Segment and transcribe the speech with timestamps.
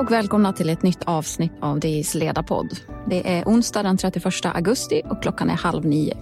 [0.00, 2.78] Och välkomna till ett nytt avsnitt av DIs ledarpodd.
[3.06, 6.16] Det är onsdag den 31 augusti och klockan är halv nio.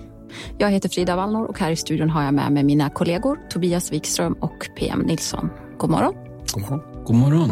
[0.59, 3.93] Jag heter Frida Wallnor och här i studion har jag med mig mina kollegor Tobias
[3.93, 5.51] Wikström och PM Nilsson.
[5.79, 6.15] God morgon.
[6.55, 7.05] God morgon.
[7.05, 7.51] God morgon.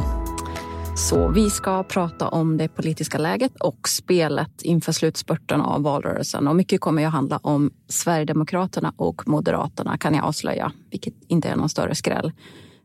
[0.97, 6.49] Så vi ska prata om det politiska läget och spelet inför slutspurten av valrörelsen.
[6.49, 11.57] Och mycket kommer att handla om Sverigedemokraterna och Moderaterna kan jag avslöja, vilket inte är
[11.57, 12.33] någon större skräll.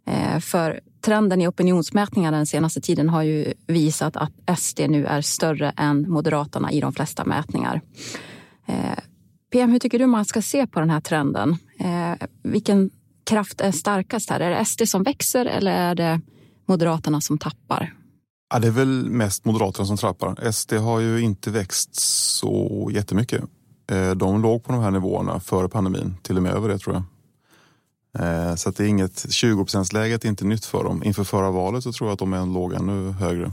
[0.08, 5.22] Eh, för trenden i opinionsmätningarna den senaste tiden har ju visat att SD nu är
[5.22, 7.82] större än Moderaterna i de flesta mätningar.
[8.68, 9.00] Eh,
[9.52, 11.58] PM, hur tycker du man ska se på den här trenden?
[11.80, 12.90] Eh, vilken
[13.24, 14.40] kraft är starkast här?
[14.40, 16.22] Är det SD som växer eller är det
[16.68, 17.94] Moderaterna som tappar?
[18.54, 20.52] Ja, det är väl mest Moderaterna som trappar.
[20.52, 21.96] SD har ju inte växt
[22.40, 23.44] så jättemycket.
[23.92, 26.96] Eh, de låg på de här nivåerna före pandemin, till och med över det tror
[26.96, 27.04] jag.
[28.20, 31.04] Eh, så att det är inget 20 läget är inte nytt för dem.
[31.04, 33.52] Inför förra valet så tror jag att de låg ännu högre.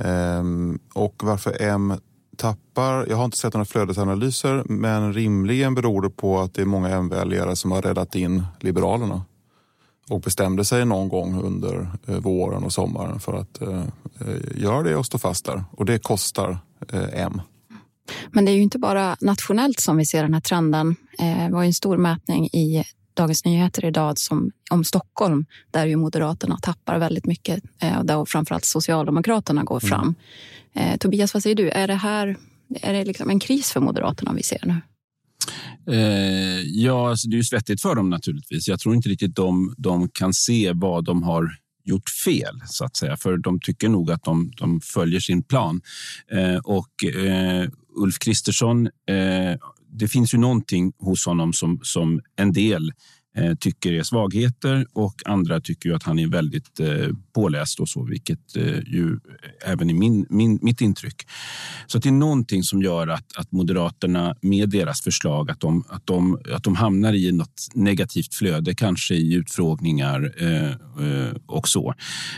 [0.00, 1.94] Ehm, och varför M
[2.36, 6.66] tappar, jag har inte sett några flödesanalyser, men rimligen beror det på att det är
[6.66, 9.24] många M-väljare som har räddat in Liberalerna
[10.10, 13.84] och bestämde sig någon gång under eh, våren och sommaren för att eh,
[14.20, 15.64] eh, göra det och stå fast där.
[15.70, 16.58] Och det kostar
[17.12, 17.40] M.
[18.30, 20.96] Men det är ju inte bara nationellt som vi ser den här trenden.
[21.18, 26.58] Det var en stor mätning i Dagens Nyheter idag som, om Stockholm där ju Moderaterna
[26.62, 30.14] tappar väldigt mycket eh, och där framförallt Socialdemokraterna går fram.
[30.74, 30.92] Mm.
[30.92, 31.70] Eh, Tobias, vad säger du?
[31.70, 32.36] Är det här
[32.74, 34.80] är det liksom en kris för Moderaterna vi ser nu?
[35.94, 38.68] Eh, ja, alltså det är ju svettigt för dem naturligtvis.
[38.68, 42.96] Jag tror inte riktigt de, de kan se vad de har gjort fel, så att
[42.96, 43.16] säga.
[43.16, 45.80] För de tycker nog att de, de följer sin plan.
[46.32, 49.56] Eh, och eh, Ulf Kristersson eh,
[49.92, 52.92] det finns ju någonting hos honom som, som en del
[53.36, 58.04] Eh, tycker är svagheter och andra tycker att han är väldigt eh, påläst och så,
[58.04, 59.18] vilket eh, ju
[59.66, 61.26] även är min, min, mitt intryck.
[61.86, 66.06] Så det är någonting som gör att, att Moderaterna med deras förslag att de, att,
[66.06, 70.34] de, att de hamnar i något negativt flöde, kanske i utfrågningar
[71.46, 71.94] och så.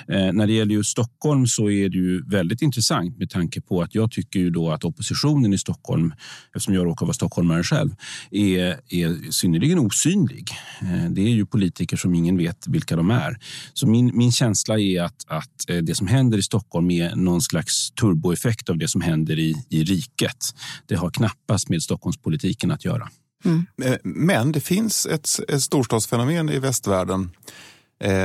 [0.08, 3.94] när det gäller just Stockholm så är det ju väldigt intressant med tanke på att
[3.94, 6.14] jag tycker ju då att oppositionen i Stockholm,
[6.46, 7.90] eftersom jag råkar vara stockholmare själv,
[8.30, 10.50] är, är synnerligen osynlig.
[10.82, 13.38] Eh, det är ju politiker som ingen vet vilka de är.
[13.74, 17.42] Så min, min känsla är att, att eh, det som händer i Stockholm är någon
[17.42, 20.54] slags turboeffekt av det som händer i, i riket.
[20.86, 23.08] Det har knappast med Stockholmspolitiken att göra.
[23.44, 23.66] Mm.
[23.82, 27.30] Eh, men det finns ett, ett storstadsfenomen i västvärlden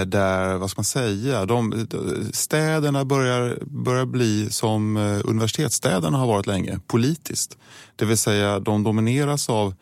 [0.06, 1.88] där, vad ska man säga, de,
[2.31, 7.57] städerna börjar, börjar bli som universitetsstäderna har varit länge, politiskt.
[7.96, 9.73] Det vill säga de domineras av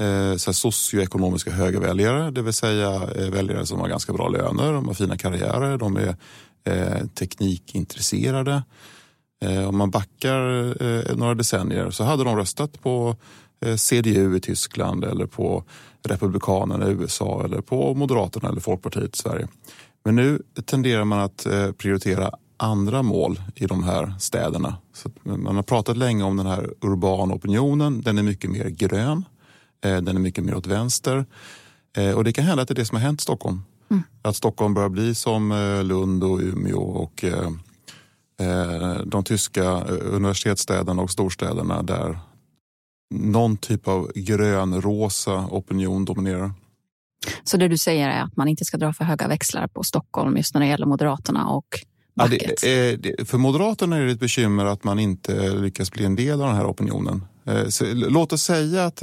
[0.00, 4.86] eh, så socioekonomiska högerväljare, det vill säga eh, väljare som har ganska bra löner, de
[4.86, 6.16] har fina karriärer, de är
[6.64, 8.62] eh, teknikintresserade.
[9.44, 13.16] Eh, om man backar eh, några decennier så hade de röstat på
[13.64, 15.64] eh, CDU i Tyskland eller på
[16.04, 19.48] Republikanerna i USA eller på Moderaterna eller Folkpartiet i Sverige.
[20.04, 24.76] Men nu tenderar man att eh, prioritera andra mål i de här städerna.
[24.94, 28.02] Så man har pratat länge om den här urbana opinionen.
[28.02, 29.24] Den är mycket mer grön.
[29.84, 31.26] Eh, den är mycket mer åt vänster.
[31.96, 33.62] Eh, och det kan hända att det är det som har hänt i Stockholm.
[33.90, 34.02] Mm.
[34.22, 37.24] Att Stockholm börjar bli som eh, Lund och Umeå och
[39.04, 42.18] de tyska universitetsstäderna och storstäderna där
[43.14, 46.52] någon typ av grön-rosa opinion dominerar.
[47.44, 50.36] Så det du säger är att man inte ska dra för höga växlar på Stockholm
[50.36, 51.66] just när det gäller Moderaterna och
[52.18, 56.16] Ja, det, det, för Moderaterna är det ett bekymmer att man inte lyckas bli en
[56.16, 57.24] del av den här opinionen.
[57.94, 59.02] Låt oss säga att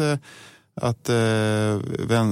[0.76, 1.78] att eh,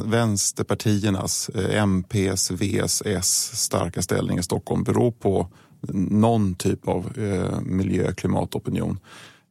[0.06, 5.47] vänsterpartiernas, eh, MPs, Vs, S starka ställning i Stockholm beror på
[5.94, 9.00] någon typ av eh, miljö klimatopinion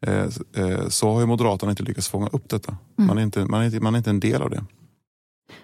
[0.06, 2.76] eh, eh, så har ju Moderaterna inte lyckats fånga upp detta.
[2.98, 3.06] Mm.
[3.06, 4.64] Man, är inte, man, är inte, man är inte en del av det.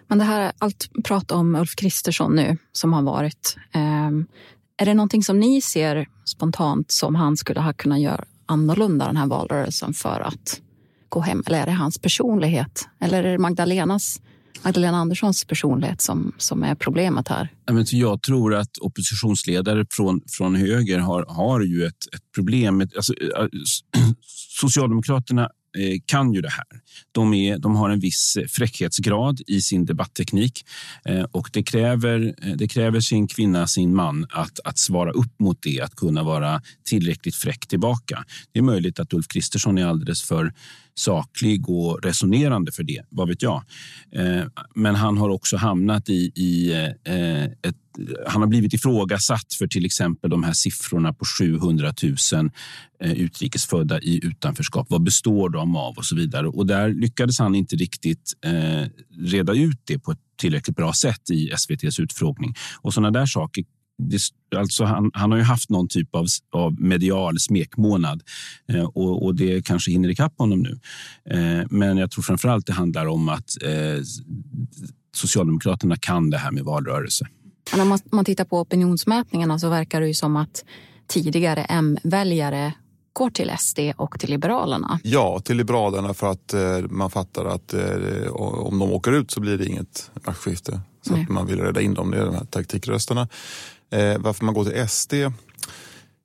[0.09, 3.57] Men det här allt prat om Ulf Kristersson nu som har varit.
[3.73, 4.11] Eh,
[4.79, 9.17] är det någonting som ni ser spontant som han skulle ha kunnat göra annorlunda den
[9.17, 10.61] här valrörelsen för att
[11.09, 11.43] gå hem?
[11.47, 12.89] Eller är det hans personlighet?
[13.01, 14.21] Eller är det Magdalenas
[14.65, 17.49] Magdalena Anderssons personlighet som, som är problemet här?
[17.93, 22.81] Jag tror att oppositionsledare från, från höger har, har ju ett, ett problem.
[22.81, 23.49] Alltså, eh, eh,
[24.61, 26.67] Socialdemokraterna Eh, kan ju det här.
[27.13, 30.65] De, är, de har en viss eh, fräckhetsgrad i sin debattteknik
[31.05, 35.63] eh, och det kräver, det kräver sin kvinna, sin man att, att svara upp mot
[35.63, 38.25] det, att kunna vara tillräckligt fräck tillbaka.
[38.53, 40.53] Det är möjligt att Ulf Kristersson är alldeles för
[40.95, 43.63] saklig och resonerande för det, vad vet jag.
[44.75, 46.73] Men han har också hamnat i, i
[47.63, 47.77] ett
[48.27, 51.95] han har blivit ifrågasatt för till exempel de här siffrorna på 700
[52.33, 52.51] 000
[53.03, 54.87] eh, utrikesfödda i utanförskap.
[54.91, 56.49] Vad består de av och så vidare.
[56.49, 58.89] Och där lyckades han inte riktigt eh,
[59.19, 62.55] reda ut det på ett tillräckligt bra sätt i SVTs utfrågning.
[62.81, 63.65] Och sådana där saker
[63.99, 64.21] det,
[64.57, 68.23] alltså han, han, har ju haft någon typ av, av medial smekmånad
[68.69, 70.79] eh, och, och, det kanske hinner ikapp honom nu.
[71.31, 74.03] Eh, men jag tror framför allt det handlar om att eh,
[75.17, 77.27] Socialdemokraterna kan det här med valrörelse.
[77.77, 80.65] Men om man, tittar på opinionsmätningarna så verkar det ju som att
[81.07, 82.73] tidigare M-väljare
[83.13, 85.01] går till SD och till Liberalerna.
[85.03, 89.41] Ja, till Liberalerna för att eh, man fattar att eh, om de åker ut så
[89.41, 90.81] blir det inget maktskifte.
[91.03, 93.29] Så att man vill rädda in dem, det är de här taktikrösterna.
[93.91, 95.15] Eh, varför man går till SD?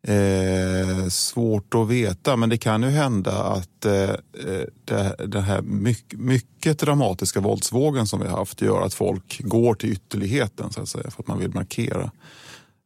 [0.07, 5.61] Eh, svårt att veta, men det kan ju hända att eh, eh det, den här
[5.61, 10.81] mycket, mycket, dramatiska våldsvågen som vi har haft gör att folk går till ytterligheten så
[10.81, 12.11] att säga, för att man vill markera.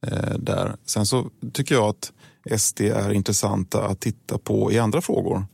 [0.07, 0.75] Eh, där.
[0.85, 2.11] Sen så tycker jag att
[2.59, 5.45] SD är intressanta att titta på i andra frågor.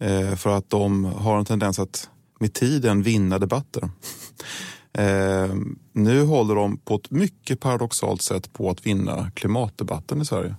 [0.00, 2.10] Eh, för att de har en tendens att
[2.40, 3.90] med tiden vinna debatter.
[4.98, 5.54] Eh,
[5.92, 10.54] nu håller de på ett mycket paradoxalt sätt på att vinna klimatdebatten i Sverige.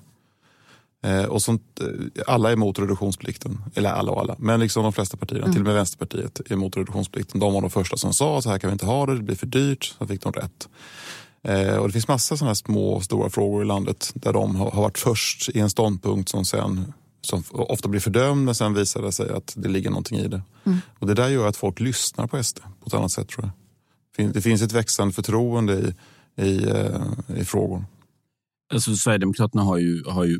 [1.08, 4.94] Eh, och sånt, eh, alla är emot reduktionsplikten, eller alla och alla, men liksom de
[4.94, 5.54] flesta partierna, mm.
[5.54, 7.40] till och med Vänsterpartiet är emot reduktionsplikten.
[7.40, 9.36] De var de första som sa så här kan vi inte ha det, det blir
[9.36, 9.96] för dyrt.
[9.98, 10.70] Så fick de rätt.
[11.44, 14.56] Eh, och det finns massa sådana här små och stora frågor i landet där de
[14.56, 19.02] har, varit först i en ståndpunkt som sen som ofta blir fördömd men sen visar
[19.02, 20.42] det sig att det ligger någonting i det.
[20.66, 20.80] Mm.
[21.00, 23.52] Och det där gör att folk lyssnar på SD på ett annat sätt tror jag
[24.34, 26.72] det finns ett växande förtroende i, i,
[27.38, 27.86] i frågor.
[28.74, 30.40] Alltså, Sverigedemokraterna har ju, har ju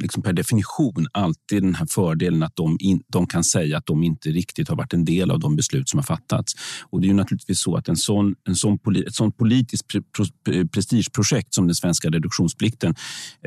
[0.00, 4.02] liksom per definition alltid den här fördelen att de, in, de kan säga att de
[4.02, 6.52] inte riktigt har varit en del av de beslut som har fattats.
[6.90, 9.86] Och det är ju naturligtvis så att en sån, en sån poli, ett sånt politiskt
[9.86, 10.02] pre,
[10.44, 12.94] pre, prestigeprojekt som den svenska reduktionsplikten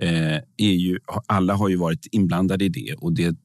[0.02, 3.36] eh, är ju, alla har ju varit inblandade i det och det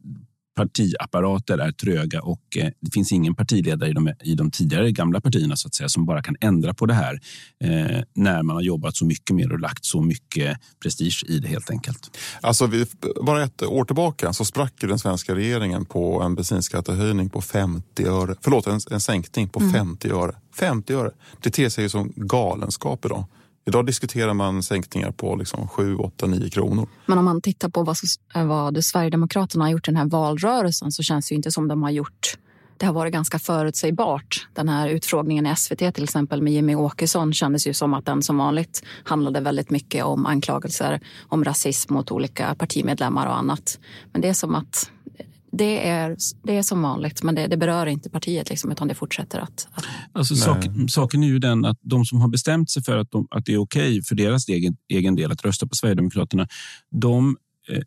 [0.57, 5.21] partiapparater är tröga och eh, det finns ingen partiledare i de, i de tidigare gamla
[5.21, 7.21] partierna så att säga, som bara kan ändra på det här
[7.65, 11.49] eh, när man har jobbat så mycket mer och lagt så mycket prestige i det
[11.49, 12.19] helt enkelt.
[12.41, 12.87] Alltså, vi,
[13.23, 18.35] bara ett år tillbaka så sprack den svenska regeringen på en bensinskattehöjning på 50 öre.
[18.41, 19.73] Förlåt, en, en sänkning på mm.
[19.73, 20.35] 50 öre.
[20.59, 21.11] 50 öre.
[21.43, 23.25] Det ter sig ju som galenskap idag.
[23.67, 26.89] Idag diskuterar man sänkningar på liksom 7, 8, 9 kronor.
[27.07, 27.97] Men om man tittar på vad,
[28.35, 31.83] eh, vad Sverigedemokraterna har gjort i den här valrörelsen så känns det inte som de
[31.83, 32.39] har gjort
[32.79, 34.49] det har varit ganska förutsägbart.
[34.53, 38.23] Den här utfrågningen i SVT till exempel med Jimmy Åkesson kändes ju som att den
[38.23, 43.79] som vanligt handlade väldigt mycket om anklagelser om rasism mot olika partimedlemmar och annat.
[44.13, 44.91] Men det är som att
[45.57, 48.95] det är, det är som vanligt, men det, det berör inte partiet liksom, utan det
[48.95, 49.69] fortsätter att...
[49.73, 49.85] att...
[50.13, 53.27] Alltså, sak, saken är ju den att de som har bestämt sig för att, de,
[53.31, 56.49] att det är okej okay för deras egen, egen del att rösta på Sverigedemokraterna,
[56.91, 57.37] de,
[57.69, 57.83] eh,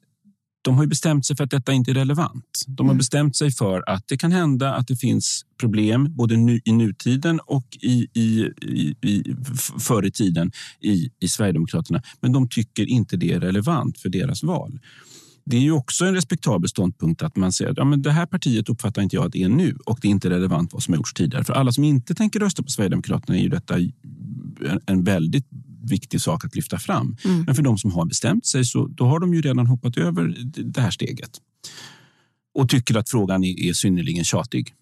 [0.62, 2.64] de har ju bestämt sig för att detta inte är relevant.
[2.68, 2.98] De har mm.
[2.98, 7.40] bestämt sig för att det kan hända att det finns problem både nu, i nutiden
[7.40, 9.36] och i, i, i, i,
[9.80, 12.02] förr i tiden i, i Sverigedemokraterna.
[12.22, 14.80] Men de tycker inte det är relevant för deras val
[15.50, 18.26] det är ju också en respektabel ståndpunkt att man säger att ja, men det här
[18.26, 20.94] partiet uppfattar inte jag att det är nu och det är inte relevant vad som
[20.94, 21.44] har gjorts tidigare.
[21.44, 23.76] För alla som inte tänker rösta på Sverigedemokraterna är ju detta
[24.86, 25.48] en väldigt
[25.84, 27.18] viktig sak att lyfta fram.
[27.26, 27.44] Mm.
[27.44, 30.36] Men för de som har bestämt sig så då har de ju redan hoppat över
[30.64, 31.32] det här steget
[32.54, 34.74] och tycker att frågan är, är synnerligen tjatig.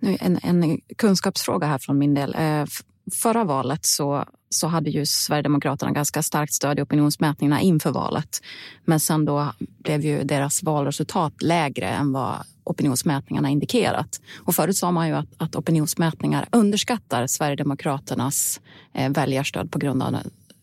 [0.00, 2.34] Nu en, en kunskapsfråga här från min del.
[2.34, 2.64] Eh,
[3.12, 4.24] förra valet så,
[4.56, 8.42] så hade ju Sverigedemokraterna ganska starkt stöd i opinionsmätningarna inför valet.
[8.84, 12.34] Men sen då blev ju deras valresultat lägre än vad
[12.64, 14.20] opinionsmätningarna indikerat.
[14.38, 18.60] Och förut sa man ju att, att opinionsmätningar underskattar Sverigedemokraternas
[18.92, 20.16] eh, väljarstöd på grund av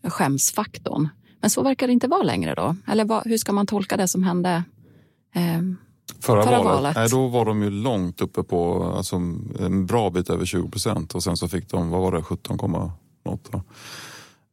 [0.03, 1.09] skämsfaktorn.
[1.41, 2.75] Men så verkar det inte vara längre då.
[2.87, 4.63] Eller vad, hur ska man tolka det som hände
[5.35, 5.61] eh,
[6.19, 6.95] Förra, Förra valet, valet.
[6.95, 9.15] Nej, då var de ju långt uppe på alltså,
[9.59, 12.57] en bra bit över 20 procent och sen så fick de, vad var det, 17,
[13.25, 13.51] något.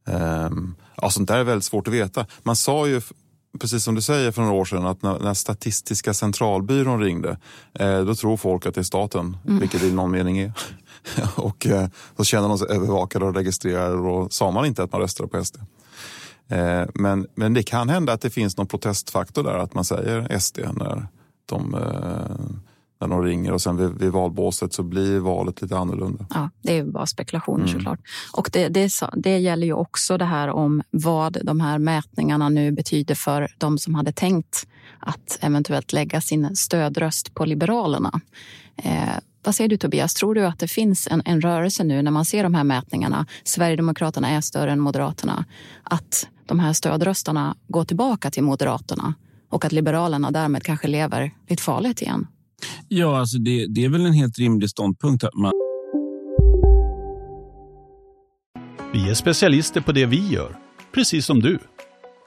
[0.07, 2.27] Um, ja, sånt där är väldigt svårt att veta.
[2.43, 3.00] Man sa ju,
[3.61, 7.39] precis som du säger för några år sedan, att när, när Statistiska centralbyrån ringde,
[7.75, 9.61] eh, då tror folk att det är staten, mm.
[9.61, 10.53] vilket det i någon mening är.
[11.37, 14.93] och eh, så känner de sig övervakade och registrerade och då sa man inte att
[14.93, 15.57] man röstade på SD.
[16.49, 20.39] Eh, men, men det kan hända att det finns någon protestfaktor där, att man säger
[20.39, 21.09] SD när
[21.47, 22.61] de, eh,
[23.00, 26.26] när de ringer och sen vid, vid valbåset så blir valet lite annorlunda.
[26.30, 27.73] Ja, det är bara spekulationer mm.
[27.73, 28.00] såklart.
[28.33, 32.73] Och det, det, det gäller ju också det här om vad de här mätningarna nu
[32.73, 34.66] betyder för de som hade tänkt
[34.99, 38.21] att eventuellt lägga sin stödröst på Liberalerna.
[38.76, 39.09] Eh,
[39.42, 42.25] vad säger du Tobias, tror du att det finns en, en rörelse nu när man
[42.25, 45.45] ser de här mätningarna, Sverigedemokraterna är större än Moderaterna,
[45.83, 49.14] att de här stödröstarna går tillbaka till Moderaterna
[49.49, 52.26] och att Liberalerna därmed kanske lever lite farligt igen?
[52.88, 55.52] Ja, alltså det, det är väl en helt rimlig ståndpunkt att man...
[58.93, 60.57] Vi är specialister på det vi gör,
[60.95, 61.59] precis som du.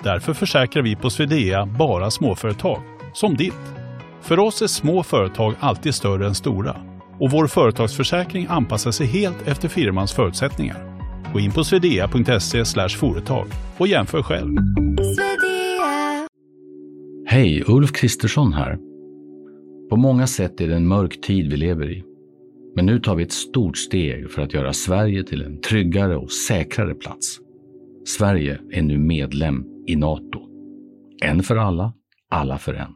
[0.04, 2.82] Därför försäkrar vi på Swedea bara småföretag,
[3.14, 3.54] som ditt.
[4.22, 6.76] För oss är små företag alltid större än stora
[7.20, 11.00] och vår företagsförsäkring anpassar sig helt efter firmans förutsättningar.
[11.34, 13.48] Gå in på swedea.se företag
[13.78, 14.58] och jämför själv.
[17.26, 18.93] Hej, Ulf Kristersson här.
[19.90, 22.04] På många sätt är det en mörk tid vi lever i.
[22.76, 26.32] Men nu tar vi ett stort steg för att göra Sverige till en tryggare och
[26.32, 27.40] säkrare plats.
[28.06, 30.40] Sverige är nu medlem i Nato.
[31.24, 31.94] En för alla,
[32.30, 32.96] alla för en.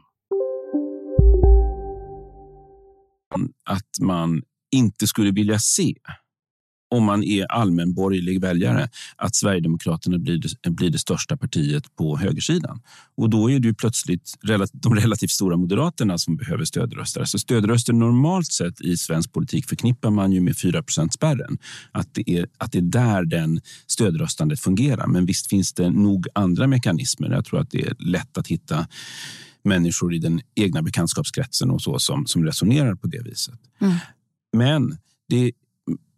[3.64, 5.94] Att man inte skulle vilja se
[6.90, 12.16] om man är allmän borgerlig väljare, att Sverigedemokraterna blir det, blir det största partiet på
[12.16, 12.80] högersidan.
[13.16, 14.34] Och då är det ju plötsligt
[14.72, 17.24] de relativt stora Moderaterna som behöver stödröster.
[17.24, 21.58] Så stödröster normalt sett i svensk politik förknippar man ju med 4 spärren.
[21.92, 25.06] Att det, är, att det är där den stödröstandet fungerar.
[25.06, 27.30] Men visst finns det nog andra mekanismer.
[27.30, 28.86] Jag tror att det är lätt att hitta
[29.64, 33.60] människor i den egna bekantskapskretsen och så som, som resonerar på det viset.
[33.80, 33.94] Mm.
[34.52, 35.52] Men det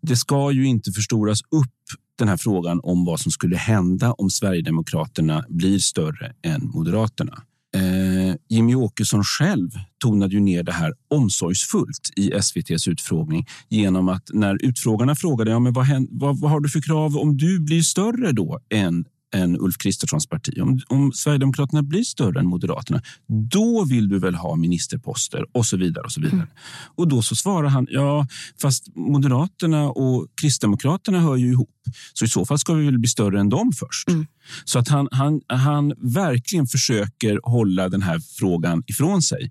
[0.03, 1.75] det ska ju inte förstoras upp
[2.19, 7.43] den här frågan om vad som skulle hända om Sverigedemokraterna blir större än Moderaterna.
[7.75, 14.31] Eh, Jimmy Åkesson själv tonade ju ner det här omsorgsfullt i SVTs utfrågning genom att
[14.33, 17.83] när utfrågarna frågade ja, men vad, vad, vad har du för krav om du blir
[17.83, 19.05] större då än
[19.35, 20.61] än Ulf Kristerssons parti.
[20.61, 25.77] Om, om Sverigedemokraterna blir större än Moderaterna, då vill du väl ha ministerposter och så
[25.77, 26.05] vidare.
[26.05, 26.37] Och så vidare.
[26.37, 26.49] Mm.
[26.97, 28.27] Och då så svarar han, ja,
[28.63, 31.71] fast Moderaterna och Kristdemokraterna hör ju ihop.
[32.13, 34.09] Så i så fall ska vi väl bli större än dem först.
[34.09, 34.27] Mm.
[34.65, 39.51] Så att han, han, han verkligen försöker hålla den här frågan ifrån sig.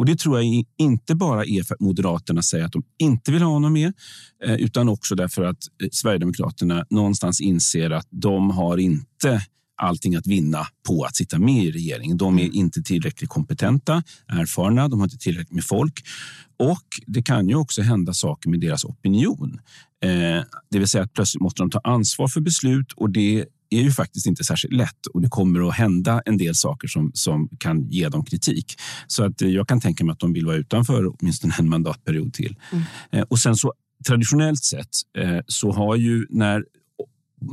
[0.00, 3.42] Och Det tror jag inte bara är för att Moderaterna säger att de inte vill
[3.42, 3.92] ha honom med
[4.44, 9.42] eh, utan också därför att eh, Sverigedemokraterna någonstans inser att de har inte
[9.82, 12.16] allting att vinna på att sitta med i regeringen.
[12.16, 16.04] De är inte tillräckligt kompetenta, erfarna, de har inte tillräckligt med folk.
[16.58, 19.60] Och det kan ju också hända saker med deras opinion.
[20.04, 23.82] Eh, det vill säga att plötsligt måste de ta ansvar för beslut och det är
[23.82, 27.48] ju faktiskt inte särskilt lätt och det kommer att hända en del saker som, som
[27.58, 28.76] kan ge dem kritik.
[29.06, 32.56] Så att jag kan tänka mig att de vill vara utanför åtminstone en mandatperiod till.
[32.72, 32.84] Mm.
[33.12, 33.72] Eh, och sen så
[34.06, 36.64] traditionellt sett eh, så har ju när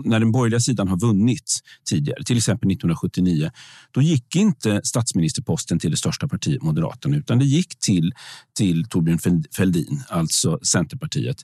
[0.05, 1.59] när den borgerliga sidan har vunnit
[1.89, 3.51] tidigare, till exempel 1979,
[3.91, 8.13] då gick inte statsministerposten till det största partiet Moderaterna, utan det gick till,
[8.57, 11.37] till Torbjörn Fälldin, alltså Centerpartiet,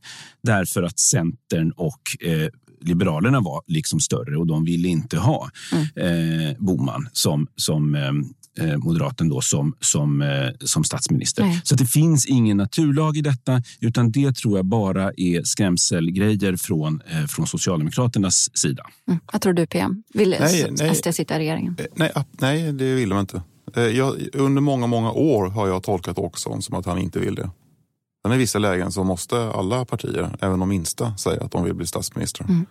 [0.43, 2.49] därför att Centern och eh,
[2.83, 6.49] Liberalerna var liksom större och de ville inte ha mm.
[6.49, 8.11] eh, Boman som, som eh,
[8.59, 11.43] eh, moderaten då som, som, eh, som statsminister.
[11.43, 11.61] Nej.
[11.63, 17.01] Så det finns ingen naturlag i detta, utan det tror jag bara är skrämselgrejer från,
[17.07, 18.83] eh, från Socialdemokraternas sida.
[19.07, 19.19] Mm.
[19.33, 20.03] Vad tror du PM?
[20.13, 21.75] Vill nej, SD sitta i regeringen?
[21.79, 23.41] Eh, nej, nej, det vill de inte.
[23.75, 27.35] Eh, jag, under många, många år har jag tolkat Åkesson som att han inte vill
[27.35, 27.49] det.
[28.23, 31.73] Men i vissa lägen så måste alla partier, även de minsta, säga att de vill
[31.73, 32.43] bli statsminister.
[32.43, 32.65] Mm.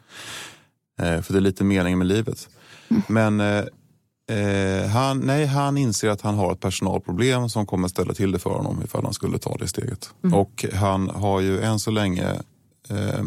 [1.00, 2.48] Eh, för det är lite meningen med livet.
[2.88, 3.02] Mm.
[3.08, 3.64] Men eh,
[4.38, 8.38] eh, han, nej, han inser att han har ett personalproblem som kommer ställa till det
[8.38, 10.10] för honom ifall han skulle ta det steget.
[10.24, 10.38] Mm.
[10.38, 12.26] Och han har ju än så länge
[12.88, 13.24] eh,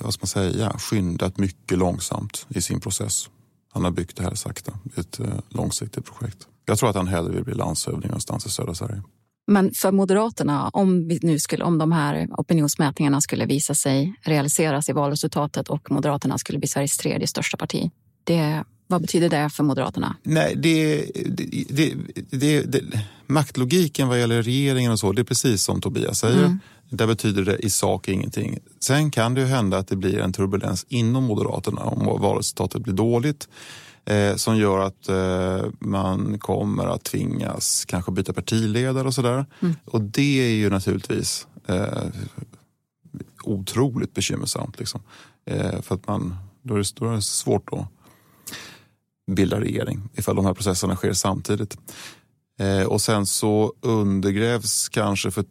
[0.00, 3.30] vad ska man säga, skyndat mycket långsamt i sin process.
[3.72, 4.72] Han har byggt det här sakta.
[4.96, 6.46] Ett eh, långsiktigt projekt.
[6.64, 9.02] Jag tror att han hellre vill bli landshövding någonstans i södra Sverige.
[9.50, 14.88] Men för Moderaterna, om, vi nu skulle, om de här opinionsmätningarna skulle visa sig realiseras
[14.88, 17.90] i valresultatet och Moderaterna skulle bli Sveriges tredje största parti,
[18.24, 20.16] det, vad betyder det för Moderaterna?
[20.22, 21.06] Nej, det,
[21.68, 21.94] det,
[22.30, 22.82] det, det,
[23.26, 26.44] maktlogiken vad gäller regeringen och så, det är precis som Tobias säger.
[26.44, 26.58] Mm.
[26.90, 28.58] Där betyder det i sak ingenting.
[28.80, 32.94] Sen kan det ju hända att det blir en turbulens inom Moderaterna om valresultatet blir
[32.94, 33.48] dåligt
[34.04, 39.46] eh, som gör att eh, man kommer att tvingas kanske byta partiledare och sådär.
[39.60, 39.74] Mm.
[39.84, 42.06] Och det är ju naturligtvis eh,
[43.44, 44.78] otroligt bekymmersamt.
[44.78, 45.00] Liksom.
[45.46, 47.86] Eh, för att man, då är, det, då är det svårt att
[49.30, 51.76] bilda regering ifall de här processerna sker samtidigt.
[52.58, 55.44] Eh, och sen så undergrävs kanske för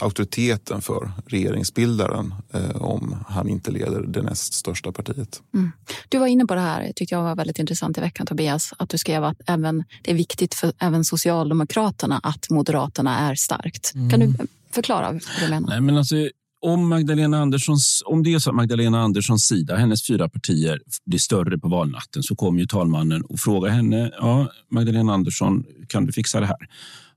[0.00, 5.42] auktoriteten för regeringsbildaren eh, om han inte leder det näst största partiet.
[5.54, 5.72] Mm.
[6.08, 8.88] Du var inne på det här, tyckte jag var väldigt intressant i veckan Tobias, att
[8.88, 13.92] du skrev att även, det är viktigt för även Socialdemokraterna att Moderaterna är starkt.
[13.94, 14.10] Mm.
[14.10, 14.34] Kan du
[14.70, 15.68] förklara vad du menar?
[15.68, 16.16] Nej, men alltså,
[16.60, 21.18] om, Magdalena Anderssons, om det är så att Magdalena Anderssons sida, hennes fyra partier, blir
[21.18, 24.10] större på valnatten så kommer ju talmannen och frågar henne.
[24.18, 26.68] Ja, Magdalena Andersson, kan du fixa det här?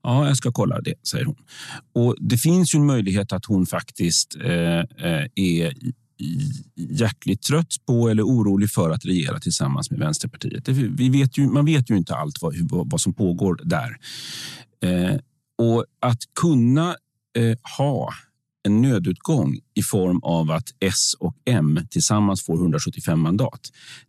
[0.03, 1.36] Ja, jag ska kolla det, säger hon.
[1.94, 5.74] Och Det finns ju en möjlighet att hon faktiskt eh, eh är
[6.75, 10.68] hjärtligt trött på eller orolig för att regera tillsammans med Vänsterpartiet.
[10.68, 13.98] Vi vet ju, man vet ju inte allt vad, vad som pågår där.
[14.84, 15.20] Eh,
[15.58, 16.96] och att kunna
[17.38, 18.13] eh, ha
[18.66, 23.60] en nödutgång i form av att S och M tillsammans får 175 mandat.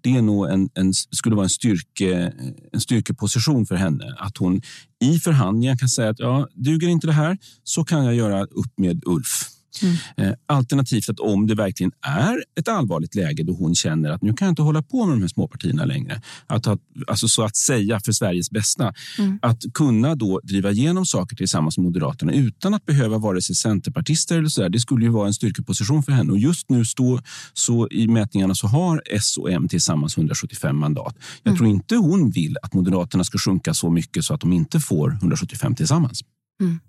[0.01, 2.33] Det är nog en, en, skulle vara en, styrke,
[2.73, 4.15] en styrkeposition för henne.
[4.19, 4.63] Att hon
[5.01, 8.73] i förhandlingar kan säga att ja, duger inte det här så kan jag göra upp
[8.77, 9.60] med Ulf.
[9.83, 9.97] Mm.
[10.17, 14.33] Eh, alternativt att om det verkligen är ett allvarligt läge då hon känner att nu
[14.33, 16.23] kan jag inte hålla på med de här småpartierna längre.
[16.47, 18.93] Att ha, alltså så att säga för Sveriges bästa.
[19.19, 19.39] Mm.
[19.43, 24.39] Att kunna då driva igenom saker tillsammans med Moderaterna utan att behöva vare sig centerpartister
[24.39, 26.33] eller så där, Det skulle ju vara en styrkeposition för henne.
[26.33, 27.21] Och just nu stå,
[27.53, 31.15] så i mätningarna så har S och M tillsammans 175 mandat.
[31.43, 31.59] Jag mm.
[31.59, 35.13] tror inte hon vill att Moderaterna ska sjunka så mycket så att de inte får
[35.13, 36.21] 175 tillsammans.
[36.61, 36.81] Mm.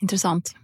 [0.00, 0.54] Intressant.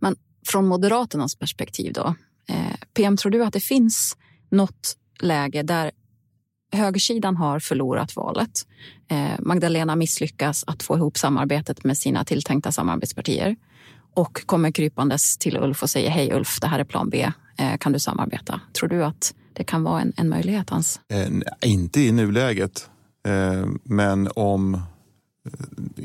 [0.00, 2.14] Men från Moderaternas perspektiv då.
[2.48, 4.16] Eh, PM, tror du att det finns
[4.50, 5.90] något läge där
[6.72, 8.66] högersidan har förlorat valet.
[9.08, 13.56] Eh, Magdalena misslyckas att få ihop samarbetet med sina tilltänkta samarbetspartier
[14.14, 17.76] och kommer krypandes till Ulf och säger hej Ulf, det här är plan B, eh,
[17.76, 18.60] kan du samarbeta?
[18.72, 21.00] Tror du att det kan vara en, en möjlighet Hans?
[21.08, 21.28] Eh,
[21.70, 22.90] inte i nuläget,
[23.26, 24.82] eh, men om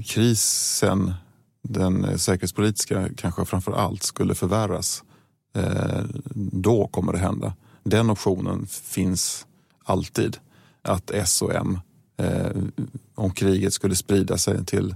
[0.05, 1.13] krisen
[1.61, 5.03] den eh, säkerhetspolitiska kanske framför allt skulle förvärras,
[5.55, 6.03] eh,
[6.51, 7.53] då kommer det hända.
[7.83, 9.47] Den optionen finns
[9.83, 10.37] alltid.
[10.81, 11.79] Att S och M,
[12.17, 12.51] eh,
[13.15, 14.95] om kriget skulle sprida sig till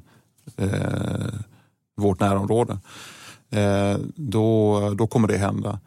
[0.58, 1.34] eh,
[1.98, 2.80] vårt närområde,
[3.50, 5.80] eh, då, då kommer det hända.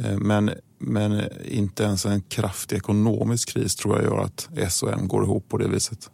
[0.00, 4.92] Eh, men, men inte ens en kraftig ekonomisk kris tror jag gör att S och
[4.92, 6.10] M går ihop på det viset.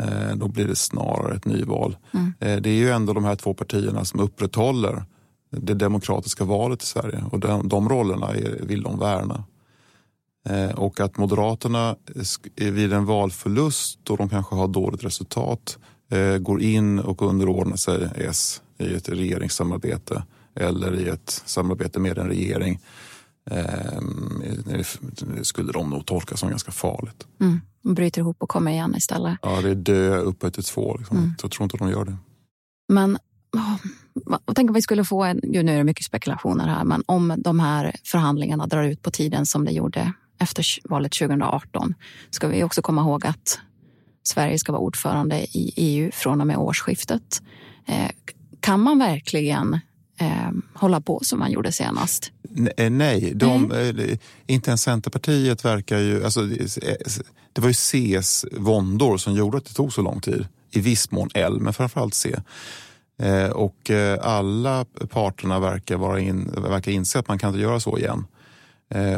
[0.00, 1.96] Eh, då blir det snarare ett nyval.
[2.14, 2.34] Mm.
[2.40, 5.04] Eh, det är ju ändå de här två partierna som upprätthåller
[5.50, 8.30] det demokratiska valet i Sverige och de, de rollerna
[8.60, 9.44] vill de värna.
[10.48, 11.96] Eh, och att Moderaterna
[12.56, 15.78] vid en valförlust då de kanske har dåligt resultat
[16.40, 20.22] går in och underordnar sig S i ett regeringssamarbete
[20.54, 22.80] eller i ett samarbete med en regering
[25.42, 27.26] skulle de nog tolka som ganska farligt.
[27.40, 27.60] Mm
[27.94, 29.38] bryter ihop och kommer igen istället.
[29.42, 30.96] Ja, det är dö upphöjt till två.
[30.96, 31.16] Liksom.
[31.16, 31.34] Mm.
[31.42, 32.16] Jag tror inte de gör det.
[32.88, 33.18] Men
[33.56, 37.34] oh, tänk om vi skulle få en, nu är det mycket spekulationer här, men om
[37.38, 41.94] de här förhandlingarna drar ut på tiden som det gjorde efter valet 2018
[42.30, 43.58] ska vi också komma ihåg att
[44.22, 47.42] Sverige ska vara ordförande i EU från och med årsskiftet.
[47.86, 48.10] Eh,
[48.60, 49.80] kan man verkligen
[50.18, 52.32] eh, hålla på som man gjorde senast?
[52.76, 54.18] Eh, nej, de, mm.
[54.46, 56.24] inte ens Centerpartiet verkar ju...
[56.24, 56.40] Alltså,
[57.52, 60.46] det var ju Cs våndor som gjorde att det tog så lång tid.
[60.70, 62.36] I viss mån L, men framförallt C.
[63.52, 68.24] och alla parterna verkar, vara in, verkar inse att man kan inte göra så igen.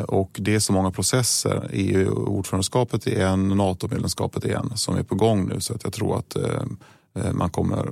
[0.06, 1.70] och det är så många processer.
[1.72, 6.18] EU-ordförandeskapet är en, NATO-medlemskapet är en som är på gång nu så att jag tror
[6.18, 6.36] att
[7.32, 7.88] man kommer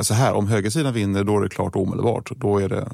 [0.00, 2.30] så här, om högersidan vinner då är det klart omedelbart.
[2.36, 2.88] Då, är det,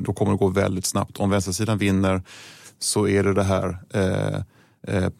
[0.00, 1.20] då kommer det gå väldigt snabbt.
[1.20, 2.22] Om vänstersidan vinner
[2.78, 4.40] så är det det här eh,
[4.96, 5.10] eh,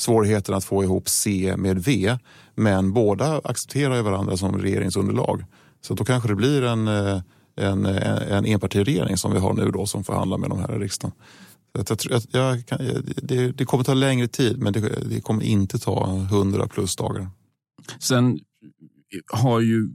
[0.00, 2.16] svårigheten att få ihop C med V.
[2.54, 5.44] Men båda accepterar ju varandra som regeringsunderlag.
[5.80, 7.20] Så då kanske det blir en, eh,
[7.56, 10.78] en, en, en enpartiregering som vi har nu då som förhandlar med de här i
[10.78, 11.14] riksdagen.
[11.72, 12.62] Jag, jag, jag
[13.22, 17.30] det, det, kommer ta längre tid men det, det kommer inte ta hundra plus dagar.
[17.98, 18.40] Sen
[19.32, 19.88] har ju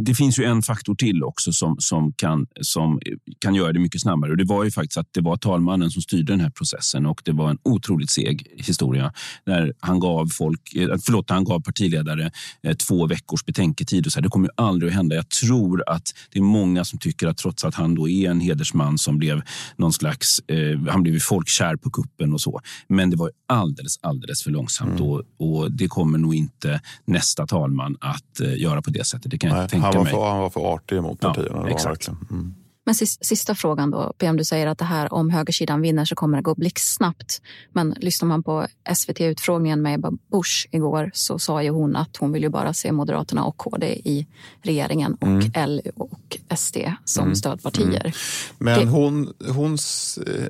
[0.00, 3.00] det finns ju en faktor till också som, som, kan, som
[3.38, 4.30] kan göra det mycket snabbare.
[4.30, 7.22] Och det var ju faktiskt att det var talmannen som styrde den här processen och
[7.24, 9.12] det var en otroligt seg historia
[9.46, 12.30] när han gav folk, eh, förlåt, han gav partiledare
[12.62, 14.06] eh, två veckors betänketid.
[14.06, 15.16] Och så här, det kommer ju aldrig att hända.
[15.16, 18.40] Jag tror att det är många som tycker att trots att han då är en
[18.40, 19.42] hedersman som blev
[19.76, 22.60] någon slags, eh, han blev folkkär på kuppen och så.
[22.88, 25.02] Men det var alldeles, alldeles för långsamt mm.
[25.02, 29.30] och, och, det kommer nog inte nästa talman att eh, göra på det sättet.
[29.30, 30.12] Det kan jag Nej, tänka han var mig.
[30.12, 31.60] För, han var för artig mot partierna.
[31.64, 32.08] Ja, exakt.
[32.30, 32.54] Mm.
[32.88, 36.36] Men sista frågan då, PM, du säger att det här om högersidan vinner så kommer
[36.36, 37.42] det gå blixtsnabbt.
[37.72, 42.32] Men lyssnar man på SVT-utfrågningen med Ebba Busch igår så sa ju hon att hon
[42.32, 44.26] vill ju bara se Moderaterna och KD i
[44.62, 45.50] regeringen och mm.
[45.54, 47.34] L och SD som mm.
[47.34, 48.00] stödpartier.
[48.00, 48.12] Mm.
[48.58, 48.86] Men det...
[48.86, 49.78] hon, hon,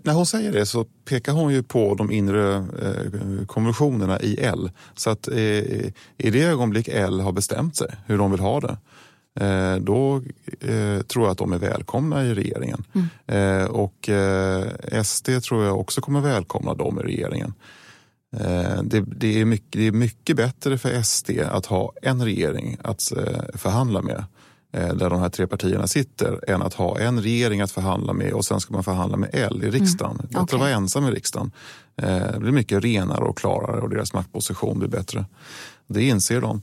[0.03, 4.71] när hon säger det så pekar hon ju på de inre eh, konventionerna i L.
[4.95, 8.77] Så att eh, i det ögonblick L har bestämt sig hur de vill ha det
[9.81, 10.23] då
[10.61, 12.85] eh, tror jag att de är välkomna i regeringen.
[12.93, 13.09] Mm.
[13.27, 14.09] Eh, och
[15.05, 17.55] SD tror jag också kommer välkomna dem i regeringen.
[18.83, 23.13] Det, det, är mycket, det är mycket bättre för SD att ha en regering att
[23.55, 24.25] förhandla med
[24.71, 28.45] där de här tre partierna sitter än att ha en regering att förhandla med och
[28.45, 30.13] sen ska man förhandla med L i riksdagen.
[30.13, 30.27] Mm.
[30.27, 30.57] Bättre okay.
[30.57, 31.51] att vara ensam i riksdagen.
[31.97, 35.25] Det blir mycket renare och klarare och deras maktposition blir bättre.
[35.87, 36.63] Det inser de.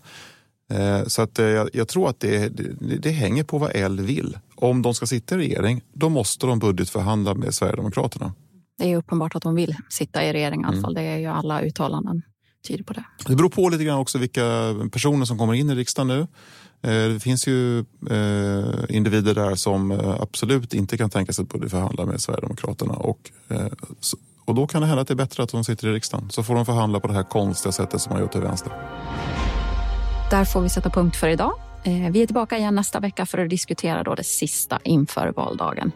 [0.70, 4.00] Eh, så att eh, jag, jag tror att det, det, det, hänger på vad L
[4.02, 4.38] vill.
[4.56, 8.34] Om de ska sitta i regering, då måste de budgetförhandla med Sverigedemokraterna.
[8.78, 10.84] Det är uppenbart att de vill sitta i regering i alla mm.
[10.84, 10.94] fall.
[10.94, 12.22] Det är ju alla uttalanden
[12.68, 13.04] tyder på det.
[13.28, 16.20] Det beror på lite grann också vilka personer som kommer in i riksdagen nu.
[16.82, 17.86] Eh, det finns ju
[18.90, 22.94] individer där som absolut inte kan tänka sig att budgetförhandla med Sverigedemokraterna.
[22.94, 23.32] Och,
[24.46, 26.30] och då kan det hända att det är bättre att de sitter i riksdagen.
[26.30, 28.74] Så får de förhandla på det här konstiga sättet som man gjort till vänster.
[30.30, 31.54] Där får vi sätta punkt för idag.
[31.84, 35.92] Eh, vi är tillbaka igen nästa vecka för att diskutera då det sista inför valdagen.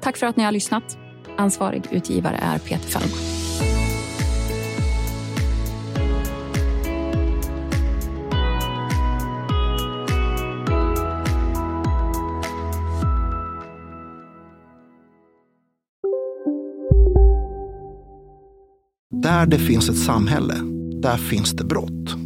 [0.00, 0.98] Tack för att ni har lyssnat.
[1.36, 3.18] Ansvarig utgivare är Peter Fellman.
[19.10, 20.54] Där det finns ett samhälle,
[21.02, 22.25] där finns det brott.